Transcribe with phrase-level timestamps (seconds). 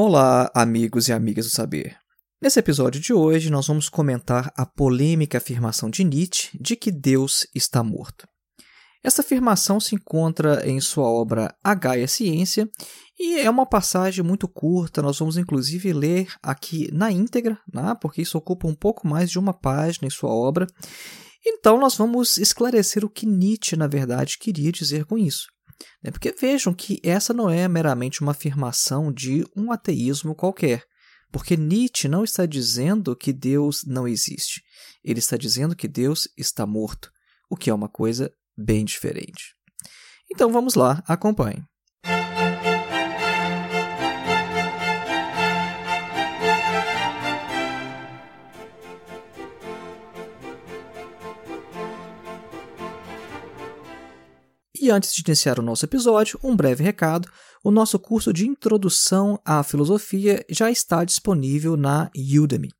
[0.00, 1.96] Olá, amigos e amigas do saber.
[2.40, 7.48] Nesse episódio de hoje, nós vamos comentar a polêmica afirmação de Nietzsche de que Deus
[7.52, 8.24] está morto.
[9.02, 12.70] Essa afirmação se encontra em sua obra A Gaia Ciência
[13.18, 18.22] e é uma passagem muito curta, nós vamos inclusive ler aqui na íntegra, né, porque
[18.22, 20.68] isso ocupa um pouco mais de uma página em sua obra.
[21.44, 25.48] Então, nós vamos esclarecer o que Nietzsche, na verdade, queria dizer com isso.
[26.02, 30.84] Né, porque vejam que essa não é meramente uma afirmação de um ateísmo qualquer.
[31.30, 34.62] Porque Nietzsche não está dizendo que Deus não existe.
[35.04, 37.10] Ele está dizendo que Deus está morto,
[37.50, 39.54] o que é uma coisa bem diferente.
[40.30, 41.62] Então vamos lá, acompanhe.
[54.80, 57.28] E antes de iniciar o nosso episódio, um breve recado:
[57.64, 62.70] o nosso curso de Introdução à Filosofia já está disponível na Udemy.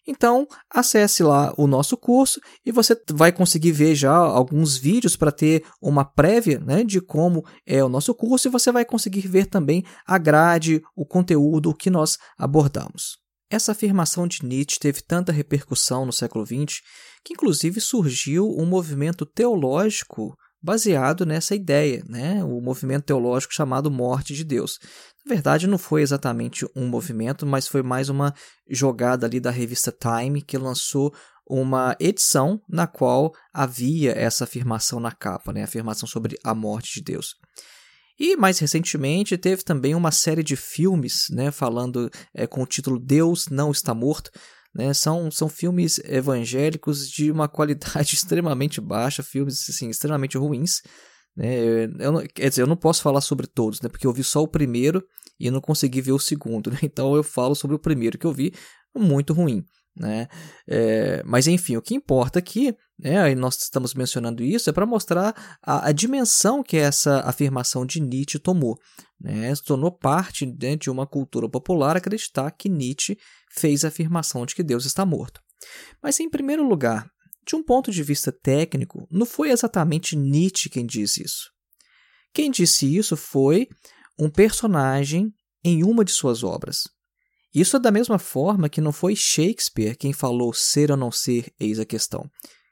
[0.06, 5.30] Então, acesse lá o nosso curso e você vai conseguir ver já alguns vídeos para
[5.30, 9.46] ter uma prévia né, de como é o nosso curso e você vai conseguir ver
[9.46, 13.18] também a grade, o conteúdo, que nós abordamos.
[13.50, 16.80] Essa afirmação de Nietzsche teve tanta repercussão no século XX
[17.24, 22.44] que, inclusive, surgiu um movimento teológico baseado nessa ideia, né?
[22.44, 24.78] o movimento teológico chamado Morte de Deus.
[25.24, 28.34] Na verdade, não foi exatamente um movimento, mas foi mais uma
[28.68, 31.14] jogada ali da revista Time que lançou
[31.48, 35.62] uma edição na qual havia essa afirmação na capa, né?
[35.62, 37.34] a afirmação sobre a morte de Deus.
[38.18, 43.00] E mais recentemente teve também uma série de filmes né, falando é, com o título
[43.00, 44.30] Deus Não Está Morto,
[44.74, 44.94] né?
[44.94, 50.82] São, são filmes evangélicos de uma qualidade extremamente baixa, filmes assim, extremamente ruins.
[51.36, 51.84] Né?
[51.98, 53.88] Eu, não, quer dizer, eu não posso falar sobre todos, né?
[53.88, 55.04] porque eu vi só o primeiro
[55.38, 56.70] e não consegui ver o segundo.
[56.70, 56.78] Né?
[56.84, 58.52] Então eu falo sobre o primeiro que eu vi,
[58.96, 59.64] muito ruim.
[59.96, 60.28] Né?
[60.68, 65.58] É, mas enfim, o que importa aqui, né, nós estamos mencionando isso, é para mostrar
[65.62, 68.78] a, a, dimensão que essa afirmação de Nietzsche tomou.
[69.20, 69.54] Né?
[69.54, 73.18] Se tornou parte né, de uma cultura popular acreditar que Nietzsche
[73.50, 75.40] fez a afirmação de que Deus está morto.
[76.02, 77.10] Mas, em primeiro lugar,
[77.46, 81.50] de um ponto de vista técnico, não foi exatamente Nietzsche quem disse isso.
[82.32, 83.68] Quem disse isso foi
[84.18, 85.32] um personagem
[85.64, 86.84] em uma de suas obras.
[87.52, 91.52] Isso é da mesma forma que não foi Shakespeare quem falou ser ou não ser,
[91.58, 92.30] eis a questão.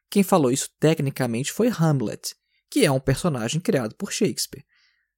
[0.08, 2.34] Quem falou isso tecnicamente foi Hamlet,
[2.70, 4.64] que é um personagem criado por Shakespeare.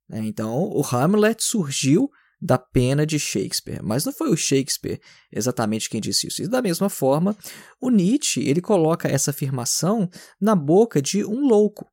[0.09, 0.21] Né?
[0.25, 2.10] Então, o Hamlet surgiu
[2.41, 6.43] da pena de Shakespeare, mas não foi o Shakespeare exatamente quem disse isso.
[6.43, 7.37] E da mesma forma,
[7.81, 10.09] o Nietzsche ele coloca essa afirmação
[10.41, 11.87] na boca de um louco.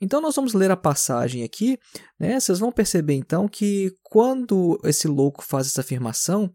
[0.00, 1.78] Então nós vamos ler a passagem aqui,
[2.18, 2.38] né?
[2.38, 6.52] Vocês vão perceber então que quando esse louco faz essa afirmação,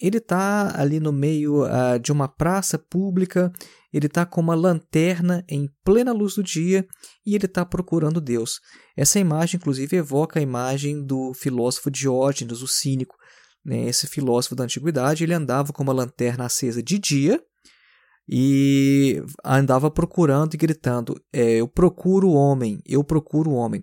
[0.00, 3.52] ele está ali no meio uh, de uma praça pública,
[3.92, 6.86] ele está com uma lanterna em plena luz do dia
[7.26, 8.60] e ele está procurando Deus.
[8.96, 13.16] Essa imagem, inclusive, evoca a imagem do filósofo Diógenes, o cínico.
[13.64, 13.88] Né?
[13.88, 17.42] Esse filósofo da antiguidade ele andava com uma lanterna acesa de dia
[18.28, 23.82] e andava procurando e gritando: é, Eu procuro o homem, eu procuro o homem.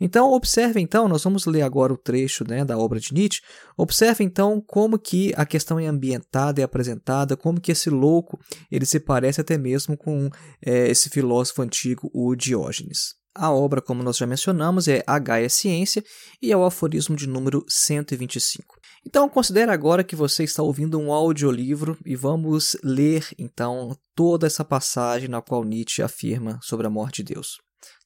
[0.00, 3.40] Então, observe então, nós vamos ler agora o trecho né, da obra de Nietzsche.
[3.76, 8.38] Observe então como que a questão é ambientada, é apresentada, como que esse louco
[8.70, 10.28] ele se parece até mesmo com
[10.64, 13.14] é, esse filósofo antigo, o Diógenes.
[13.36, 16.04] A obra, como nós já mencionamos, é H é Ciência
[16.40, 18.76] e é o aforismo de número 125.
[19.06, 24.64] Então, considere agora que você está ouvindo um audiolivro e vamos ler, então, toda essa
[24.64, 27.58] passagem na qual Nietzsche afirma sobre a morte de Deus.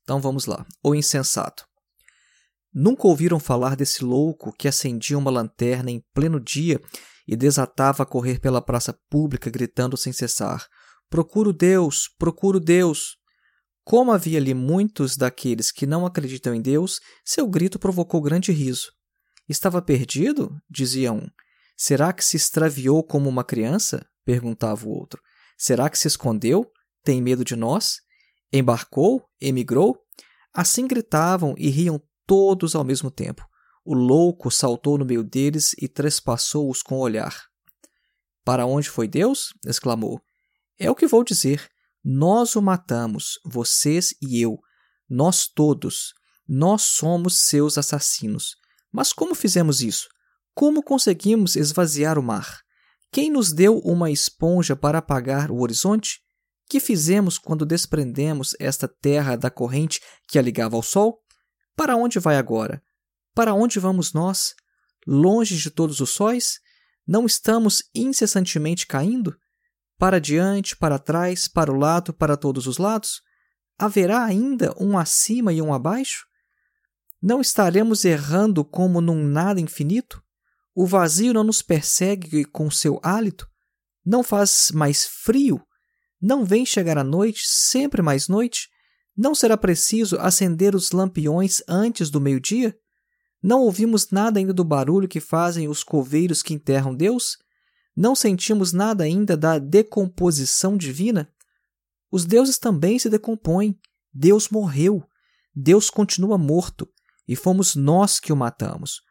[0.03, 0.67] Então, vamos lá.
[0.83, 1.65] O insensato.
[2.75, 6.81] Nunca ouviram falar desse louco que acendia uma lanterna em pleno dia
[7.27, 10.67] e desatava a correr pela praça pública gritando sem cessar:
[11.09, 13.17] Procuro Deus, procuro Deus.
[13.85, 18.93] Como havia ali muitos daqueles que não acreditam em Deus, seu grito provocou grande riso.
[19.49, 20.61] Estava perdido?
[20.69, 21.27] dizia um.
[21.77, 24.07] Será que se extraviou como uma criança?
[24.25, 25.23] perguntava o outro.
[25.57, 26.71] Será que se escondeu?
[27.03, 28.01] Tem medo de nós?
[28.53, 29.25] Embarcou?
[29.41, 29.99] Emigrou?
[30.53, 33.47] Assim gritavam e riam todos ao mesmo tempo.
[33.85, 37.47] O louco saltou no meio deles e trespassou-os com o olhar.
[38.45, 39.55] Para onde foi Deus?
[39.65, 40.21] exclamou.
[40.79, 41.71] É o que vou dizer.
[42.05, 44.59] Nós o matamos, vocês e eu,
[45.09, 46.13] nós todos.
[46.47, 48.57] Nós somos seus assassinos.
[48.93, 50.09] Mas como fizemos isso?
[50.55, 52.61] Como conseguimos esvaziar o mar?
[53.13, 56.21] Quem nos deu uma esponja para apagar o horizonte?
[56.69, 61.19] Que fizemos quando desprendemos esta terra da corrente que a ligava ao sol?
[61.75, 62.83] Para onde vai agora?
[63.35, 64.55] Para onde vamos nós?
[65.07, 66.59] Longe de todos os sóis?
[67.07, 69.37] Não estamos incessantemente caindo?
[69.97, 73.23] Para diante, para trás, para o lado, para todos os lados?
[73.79, 76.27] Haverá ainda um acima e um abaixo?
[77.21, 80.23] Não estaremos errando como num nada infinito?
[80.75, 83.49] O vazio não nos persegue com seu hálito?
[84.07, 85.61] Não faz mais frio?
[86.21, 88.69] Não vem chegar a noite, sempre mais noite?
[89.17, 92.77] Não será preciso acender os lampiões antes do meio-dia?
[93.43, 97.37] Não ouvimos nada ainda do barulho que fazem os coveiros que enterram Deus?
[97.97, 101.29] Não sentimos nada ainda da decomposição divina?
[102.13, 103.77] Os deuses também se decompõem.
[104.13, 105.03] Deus morreu.
[105.53, 106.89] Deus continua morto.
[107.29, 109.03] E fomos nós que o matamos.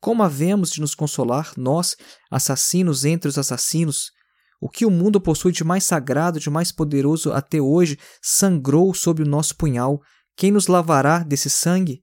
[0.00, 1.96] Como havemos de nos consolar, nós,
[2.30, 4.10] assassinos entre os assassinos?
[4.60, 9.22] O que o mundo possui de mais sagrado, de mais poderoso até hoje, sangrou sob
[9.22, 10.00] o nosso punhal.
[10.36, 12.02] Quem nos lavará desse sangue?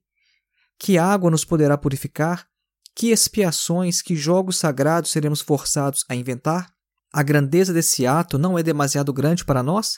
[0.78, 2.46] Que água nos poderá purificar?
[2.94, 6.70] Que expiações, que jogos sagrados seremos forçados a inventar?
[7.12, 9.96] A grandeza desse ato não é demasiado grande para nós?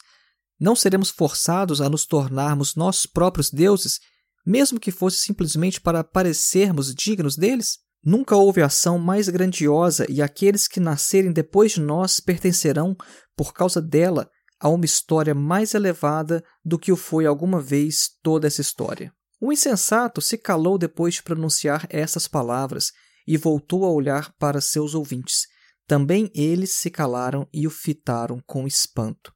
[0.59, 4.01] Não seremos forçados a nos tornarmos nós próprios deuses,
[4.47, 7.79] mesmo que fosse simplesmente para parecermos dignos deles?
[8.05, 12.97] Nunca houve ação mais grandiosa e aqueles que nascerem depois de nós pertencerão,
[13.37, 18.47] por causa dela, a uma história mais elevada do que o foi alguma vez toda
[18.47, 19.13] essa história.
[19.41, 22.93] O insensato se calou depois de pronunciar essas palavras
[23.27, 25.47] e voltou a olhar para seus ouvintes.
[25.87, 29.33] Também eles se calaram e o fitaram com espanto.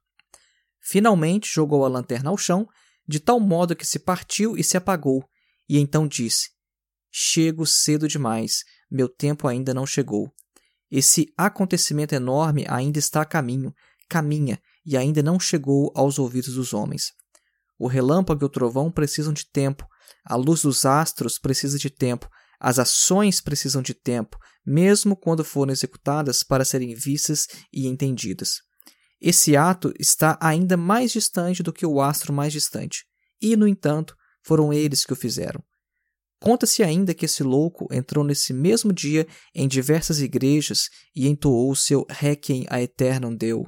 [0.79, 2.67] Finalmente jogou a lanterna ao chão,
[3.07, 5.23] de tal modo que se partiu e se apagou,
[5.67, 6.49] e então disse:
[7.11, 10.31] Chego cedo demais, meu tempo ainda não chegou.
[10.89, 13.73] Esse acontecimento enorme ainda está a caminho,
[14.09, 17.11] caminha e ainda não chegou aos ouvidos dos homens.
[17.79, 19.87] O relâmpago e o trovão precisam de tempo,
[20.25, 25.71] a luz dos astros precisa de tempo, as ações precisam de tempo, mesmo quando foram
[25.71, 28.61] executadas para serem vistas e entendidas.
[29.21, 33.05] Esse ato está ainda mais distante do que o astro mais distante,
[33.39, 35.63] e, no entanto, foram eles que o fizeram.
[36.41, 42.03] Conta-se ainda que esse louco entrou nesse mesmo dia em diversas igrejas e entoou seu
[42.09, 43.67] Requiem a Eternum Deu,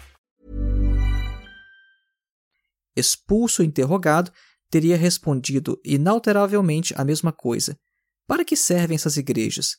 [2.95, 4.31] Expulso e interrogado,
[4.69, 7.77] teria respondido inalteravelmente a mesma coisa.
[8.27, 9.75] Para que servem essas igrejas?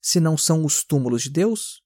[0.00, 1.82] Se não são os túmulos de Deus?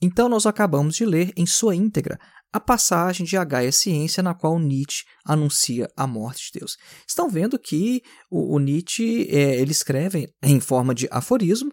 [0.00, 2.18] Então nós acabamos de ler em sua íntegra
[2.52, 6.76] a passagem de H Ciência, na qual Nietzsche anuncia a morte de Deus.
[7.06, 11.72] Estão vendo que o, o Nietzsche é, ele escreve em forma de aforismo,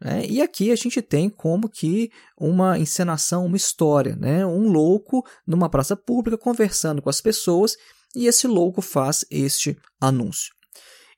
[0.00, 0.26] né?
[0.26, 4.44] E aqui a gente tem como que uma encenação, uma história, né?
[4.44, 7.76] um louco numa praça pública conversando com as pessoas
[8.14, 10.54] e esse louco faz este anúncio.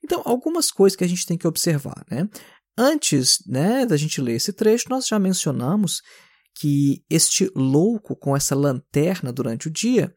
[0.02, 2.04] Então, algumas coisas que a gente tem que observar.
[2.10, 2.28] Né?
[2.76, 6.00] Antes né, da gente ler esse trecho, nós já mencionamos
[6.54, 10.12] que este louco com essa lanterna durante o dia,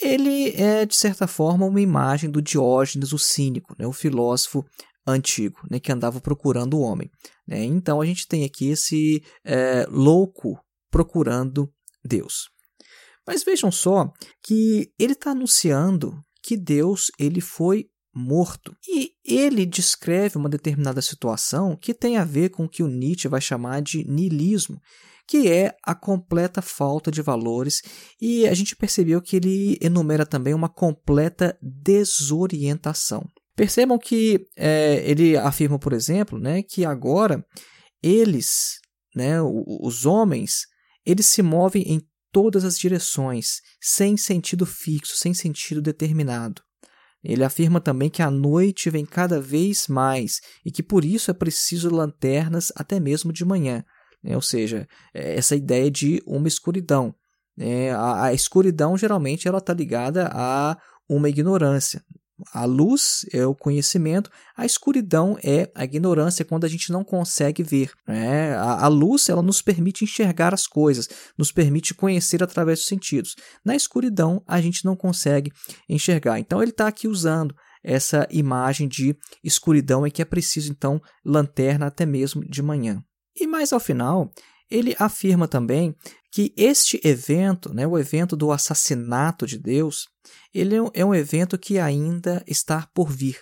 [0.00, 4.64] ele é, de certa forma, uma imagem do Diógenes, o cínico, né, o filósofo
[5.10, 7.10] antigo, né, que andava procurando o homem.
[7.46, 7.64] Né?
[7.64, 10.58] Então a gente tem aqui esse é, louco
[10.90, 11.72] procurando
[12.04, 12.48] Deus.
[13.26, 14.10] Mas vejam só
[14.42, 18.74] que ele está anunciando que Deus ele foi morto.
[18.88, 23.28] E ele descreve uma determinada situação que tem a ver com o que o Nietzsche
[23.28, 24.80] vai chamar de niilismo,
[25.26, 27.82] que é a completa falta de valores,
[28.20, 33.28] e a gente percebeu que ele enumera também uma completa desorientação.
[33.58, 37.44] Percebam que é, ele afirma, por exemplo, né, que agora
[38.00, 38.78] eles,
[39.12, 40.60] né, os homens,
[41.04, 42.00] eles se movem em
[42.30, 46.62] todas as direções, sem sentido fixo, sem sentido determinado.
[47.20, 51.34] Ele afirma também que a noite vem cada vez mais e que por isso é
[51.34, 53.84] preciso lanternas até mesmo de manhã.
[54.22, 54.36] Né?
[54.36, 57.12] Ou seja, é essa ideia de uma escuridão.
[57.56, 57.90] Né?
[57.90, 62.04] A, a escuridão geralmente ela está ligada a uma ignorância.
[62.52, 67.62] A luz é o conhecimento, a escuridão é a ignorância quando a gente não consegue
[67.62, 67.90] ver.
[68.06, 68.54] Né?
[68.54, 73.34] A, a, luz ela nos permite enxergar as coisas, nos permite conhecer através dos sentidos.
[73.64, 75.52] Na escuridão a gente não consegue
[75.88, 76.38] enxergar.
[76.38, 81.86] Então ele está aqui usando essa imagem de escuridão e que é preciso então lanterna
[81.86, 83.02] até mesmo de manhã.
[83.34, 84.30] E mais ao final
[84.70, 85.94] ele afirma também
[86.30, 90.06] que este evento, né, o evento do assassinato de Deus,
[90.52, 93.38] ele é um evento que ainda está por vir,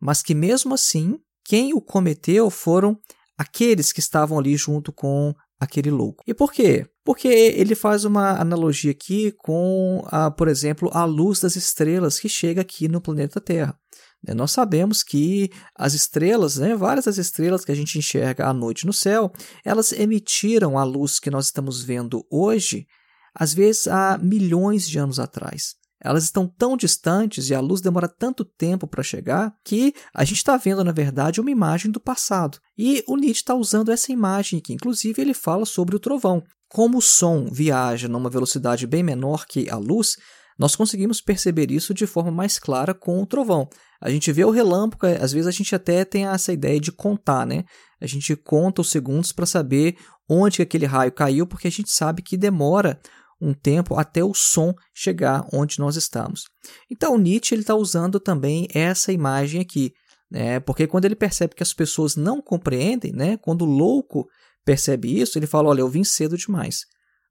[0.00, 2.98] mas que mesmo assim, quem o cometeu foram
[3.38, 6.22] aqueles que estavam ali junto com aquele louco.
[6.26, 6.86] E por quê?
[7.04, 12.28] Porque ele faz uma analogia aqui com, a, por exemplo, a luz das estrelas que
[12.28, 13.78] chega aqui no planeta Terra.
[14.22, 18.52] Né, nós sabemos que as estrelas, né, várias das estrelas que a gente enxerga à
[18.52, 19.32] noite no céu,
[19.64, 22.86] elas emitiram a luz que nós estamos vendo hoje,
[23.34, 25.74] às vezes há milhões de anos atrás.
[26.02, 30.38] Elas estão tão distantes e a luz demora tanto tempo para chegar que a gente
[30.38, 32.58] está vendo, na verdade, uma imagem do passado.
[32.76, 34.74] E o Nietzsche está usando essa imagem aqui.
[34.74, 36.42] Inclusive, ele fala sobre o trovão.
[36.68, 40.16] Como o som viaja numa velocidade bem menor que a luz,
[40.58, 43.68] nós conseguimos perceber isso de forma mais clara com o trovão.
[44.00, 47.46] A gente vê o relâmpago, às vezes a gente até tem essa ideia de contar,
[47.46, 47.64] né?
[48.00, 49.96] A gente conta os segundos para saber
[50.28, 53.00] onde aquele raio caiu, porque a gente sabe que demora
[53.40, 56.44] um tempo até o som chegar onde nós estamos.
[56.90, 59.92] Então Nietzsche está usando também essa imagem aqui,
[60.30, 60.60] né?
[60.60, 63.36] porque quando ele percebe que as pessoas não compreendem, né?
[63.36, 64.26] quando o louco
[64.64, 66.80] percebe isso, ele fala: Olha, eu vim cedo demais.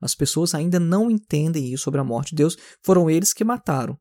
[0.02, 3.98] As pessoas ainda não entendem isso sobre a morte de Deus, foram eles que mataram.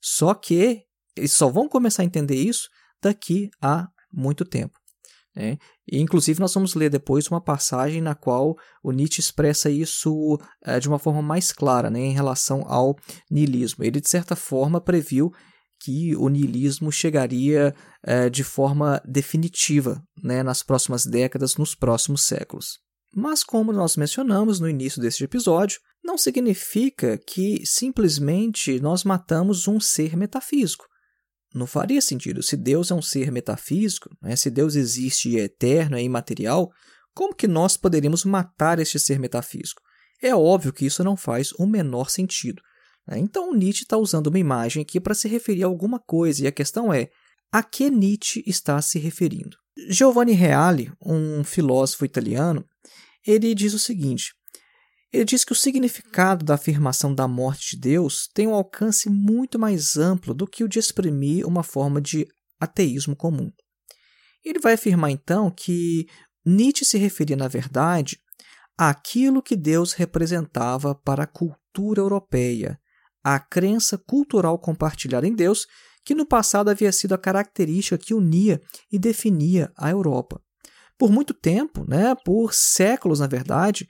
[0.00, 0.82] Só que
[1.16, 2.68] eles só vão começar a entender isso
[3.02, 4.78] daqui a muito tempo.
[5.34, 5.58] Né?
[5.90, 10.78] E, inclusive, nós vamos ler depois uma passagem na qual o Nietzsche expressa isso é,
[10.78, 12.96] de uma forma mais clara né, em relação ao
[13.30, 13.84] niilismo.
[13.84, 15.32] Ele, de certa forma, previu
[15.80, 22.78] que o niilismo chegaria é, de forma definitiva né, nas próximas décadas, nos próximos séculos.
[23.14, 29.78] Mas, como nós mencionamos no início deste episódio, não significa que simplesmente nós matamos um
[29.80, 30.86] ser metafísico.
[31.54, 32.42] Não faria sentido.
[32.42, 36.70] Se Deus é um ser metafísico, né, se Deus existe e é eterno, é imaterial,
[37.14, 39.82] como que nós poderíamos matar este ser metafísico?
[40.22, 42.62] É óbvio que isso não faz o menor sentido.
[43.06, 43.18] Né?
[43.18, 46.52] Então Nietzsche está usando uma imagem aqui para se referir a alguma coisa, e a
[46.52, 47.08] questão é:
[47.50, 49.56] a que Nietzsche está se referindo?
[49.88, 52.64] Giovanni Reale, um filósofo italiano,
[53.26, 54.32] ele diz o seguinte:
[55.12, 59.58] ele diz que o significado da afirmação da morte de Deus tem um alcance muito
[59.58, 62.26] mais amplo do que o de exprimir uma forma de
[62.58, 63.52] ateísmo comum.
[64.42, 66.06] Ele vai afirmar então que
[66.44, 68.18] Nietzsche se referia, na verdade,
[68.76, 72.80] àquilo que Deus representava para a cultura europeia,
[73.22, 75.66] a crença cultural compartilhada em Deus,
[76.04, 80.40] que no passado havia sido a característica que unia e definia a Europa.
[80.98, 83.88] Por muito tempo, né, por séculos, na verdade,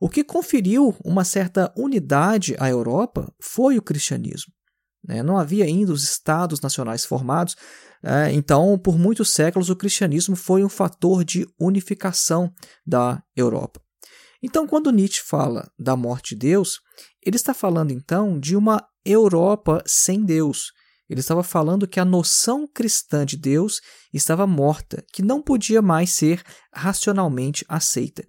[0.00, 4.52] o que conferiu uma certa unidade à Europa foi o cristianismo.
[5.04, 5.22] Né?
[5.22, 7.56] Não havia ainda os estados nacionais formados,
[8.02, 12.52] é, então, por muitos séculos, o cristianismo foi um fator de unificação
[12.86, 13.80] da Europa.
[14.42, 16.80] Então, quando Nietzsche fala da morte de Deus,
[17.24, 20.70] ele está falando então de uma Europa sem Deus.
[21.10, 23.80] Ele estava falando que a noção cristã de Deus
[24.12, 28.24] estava morta, que não podia mais ser racionalmente aceita.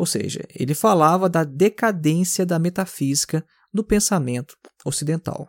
[0.00, 5.46] Ou seja, ele falava da decadência da metafísica do pensamento ocidental.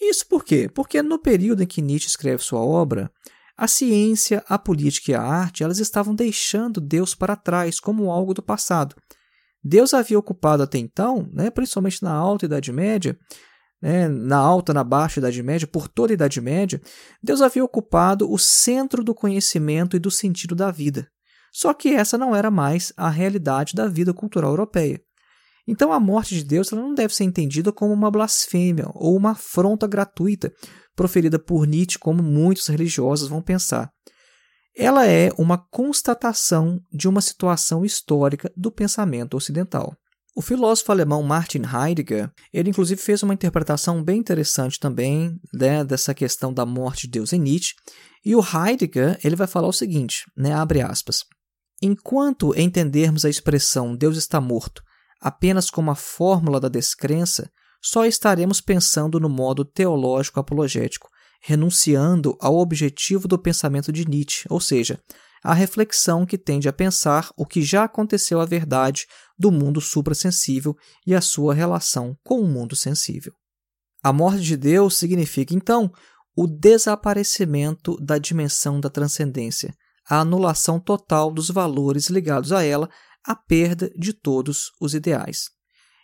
[0.00, 0.70] Isso por quê?
[0.72, 3.10] Porque no período em que Nietzsche escreve sua obra,
[3.56, 8.32] a ciência, a política e a arte elas estavam deixando Deus para trás como algo
[8.32, 8.94] do passado.
[9.64, 13.18] Deus havia ocupado até então, né, principalmente na Alta Idade Média,
[13.82, 16.80] né, na Alta, na Baixa Idade Média, por toda a Idade Média,
[17.20, 21.10] Deus havia ocupado o centro do conhecimento e do sentido da vida.
[21.56, 25.00] Só que essa não era mais a realidade da vida cultural europeia.
[25.66, 29.86] Então a morte de Deus não deve ser entendida como uma blasfêmia ou uma afronta
[29.86, 30.52] gratuita
[30.94, 33.90] proferida por Nietzsche, como muitos religiosos vão pensar.
[34.76, 39.96] Ela é uma constatação de uma situação histórica do pensamento ocidental.
[40.36, 46.12] O filósofo alemão Martin Heidegger, ele inclusive fez uma interpretação bem interessante também né, dessa
[46.12, 47.72] questão da morte de Deus em Nietzsche.
[48.22, 51.24] E o Heidegger ele vai falar o seguinte, né, abre aspas,
[51.80, 54.82] Enquanto entendermos a expressão Deus está morto
[55.20, 61.08] apenas como a fórmula da descrença, só estaremos pensando no modo teológico apologético,
[61.40, 65.00] renunciando ao objetivo do pensamento de Nietzsche, ou seja,
[65.42, 69.06] a reflexão que tende a pensar o que já aconteceu à verdade
[69.38, 73.32] do mundo suprassensível e a sua relação com o mundo sensível.
[74.02, 75.92] A morte de Deus significa, então,
[76.34, 79.74] o desaparecimento da dimensão da transcendência,
[80.08, 82.88] a anulação total dos valores ligados a ela,
[83.24, 85.50] a perda de todos os ideais.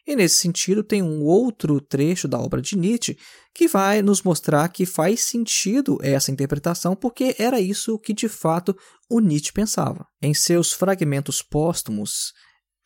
[0.04, 3.16] E nesse sentido, tem um outro trecho da obra de Nietzsche
[3.54, 8.76] que vai nos mostrar que faz sentido essa interpretação, porque era isso que de fato
[9.09, 10.04] o Nietzsche pensava.
[10.21, 12.32] Em seus fragmentos póstumos,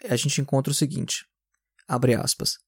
[0.05, 1.25] a gente encontra o seguinte:
[1.89, 2.59] abre aspas.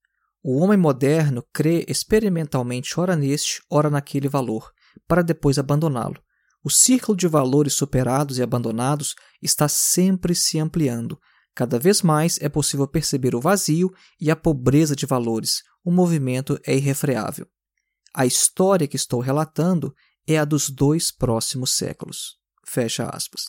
[0.42, 4.70] O homem moderno crê experimentalmente ora neste, ora naquele valor,
[5.06, 6.22] para depois abandoná-lo.
[6.62, 11.18] O círculo de valores superados e abandonados está sempre se ampliando,
[11.58, 15.64] Cada vez mais é possível perceber o vazio e a pobreza de valores.
[15.84, 17.48] O movimento é irrefreável.
[18.14, 19.92] A história que estou relatando
[20.24, 22.36] é a dos dois próximos séculos.
[22.64, 23.46] Fecha aspas.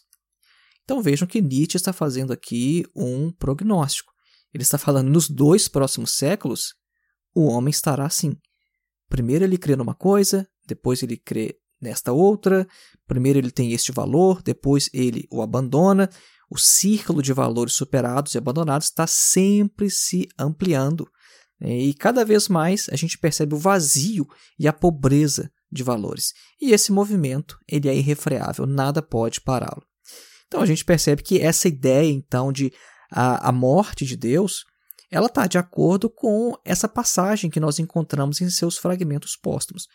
[0.83, 4.11] Então vejam que Nietzsche está fazendo aqui um prognóstico.
[4.51, 6.73] Ele está falando nos dois próximos séculos,
[7.35, 8.35] o homem estará assim.
[9.07, 12.67] Primeiro ele crê numa coisa, depois ele crê nesta outra,
[13.07, 16.09] primeiro ele tem este valor, depois ele o abandona,
[16.49, 21.07] o círculo de valores superados e abandonados está sempre se ampliando.
[21.59, 21.77] Né?
[21.77, 26.33] E cada vez mais a gente percebe o vazio e a pobreza de valores.
[26.59, 29.83] E esse movimento ele é irrefreável, nada pode pará-lo.
[30.47, 32.73] Então a gente percebe que essa ideia então de
[33.11, 34.65] a, a morte de Deus
[35.11, 39.87] ela está de acordo com essa passagem que nós encontramos em seus fragmentos póstumos.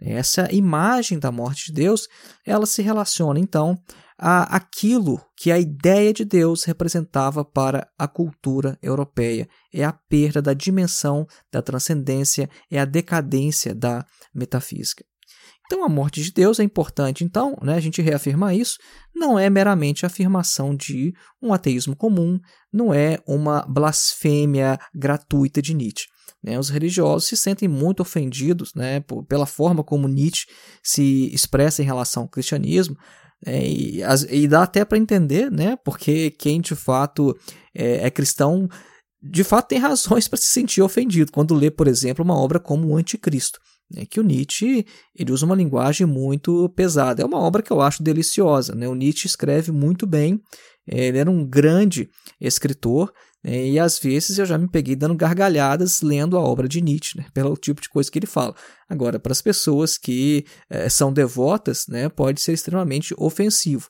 [0.00, 2.08] Essa imagem da morte de Deus,
[2.46, 3.78] ela se relaciona então
[4.18, 9.48] a aquilo que a ideia de Deus representava para a cultura europeia.
[9.72, 15.04] É a perda da dimensão da transcendência, é a decadência da metafísica.
[15.66, 18.76] Então, a morte de Deus é importante, então, né, a gente reafirmar isso,
[19.14, 22.40] não é meramente a afirmação de um ateísmo comum,
[22.72, 26.08] não é uma blasfêmia gratuita de Nietzsche.
[26.42, 26.58] Né?
[26.58, 30.46] Os religiosos se sentem muito ofendidos né, pela forma como Nietzsche
[30.82, 32.96] se expressa em relação ao cristianismo.
[33.44, 35.74] É, e, e, dá até para entender, né?
[35.82, 37.34] Porque quem de fato
[37.74, 38.68] é, é cristão,
[39.22, 42.88] de fato tem razões para se sentir ofendido quando lê, por exemplo, uma obra como
[42.88, 43.58] o Anticristo.
[43.96, 47.22] É que o Nietzsche ele usa uma linguagem muito pesada.
[47.22, 48.74] É uma obra que eu acho deliciosa.
[48.74, 48.86] Né?
[48.88, 50.40] O Nietzsche escreve muito bem.
[50.86, 52.08] Ele era um grande
[52.40, 56.82] escritor é, e às vezes eu já me peguei dando gargalhadas lendo a obra de
[56.82, 58.54] Nietzsche, né, pelo tipo de coisa que ele fala.
[58.88, 63.88] Agora, para as pessoas que é, são devotas, né, pode ser extremamente ofensivo.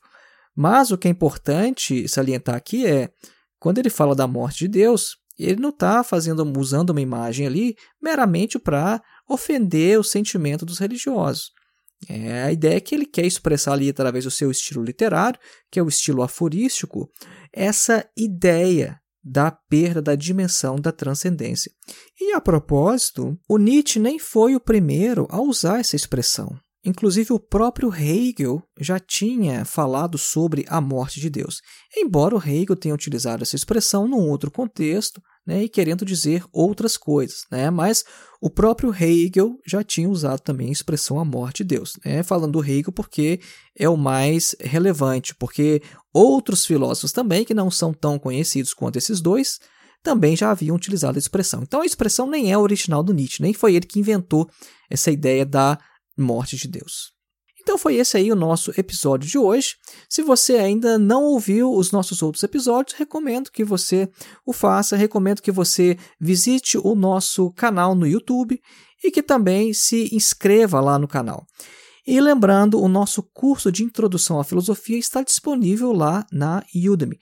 [0.55, 3.09] Mas o que é importante salientar aqui é,
[3.59, 7.75] quando ele fala da morte de Deus, ele não está fazendo, usando uma imagem ali
[8.01, 11.51] meramente para ofender o sentimento dos religiosos.
[12.09, 15.83] É a ideia que ele quer expressar ali através do seu estilo literário, que é
[15.83, 17.09] o estilo aforístico,
[17.53, 21.71] essa ideia da perda da dimensão da transcendência.
[22.19, 26.57] E a propósito, o Nietzsche nem foi o primeiro a usar essa expressão.
[26.83, 31.61] Inclusive, o próprio Hegel já tinha falado sobre a morte de Deus.
[31.95, 36.95] Embora o Hegel tenha utilizado essa expressão num outro contexto, né, e querendo dizer outras
[36.97, 37.69] coisas, né?
[37.69, 38.05] Mas
[38.39, 42.23] o próprio Hegel já tinha usado também a expressão a morte de Deus, né?
[42.23, 43.39] Falando do Hegel porque
[43.75, 45.81] é o mais relevante, porque
[46.13, 49.59] outros filósofos também que não são tão conhecidos quanto esses dois
[50.03, 51.61] também já haviam utilizado a expressão.
[51.63, 54.49] Então a expressão nem é original do Nietzsche, nem foi ele que inventou
[54.89, 55.77] essa ideia da
[56.17, 57.10] morte de Deus.
[57.61, 59.75] Então foi esse aí o nosso episódio de hoje.
[60.09, 64.09] Se você ainda não ouviu os nossos outros episódios, recomendo que você
[64.45, 68.59] o faça, recomendo que você visite o nosso canal no YouTube
[69.03, 71.45] e que também se inscreva lá no canal.
[72.05, 77.19] E lembrando, o nosso curso de introdução à filosofia está disponível lá na Udemy.